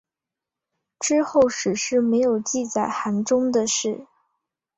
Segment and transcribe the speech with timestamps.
[0.99, 4.07] 之后史书没有记载韩忠的事。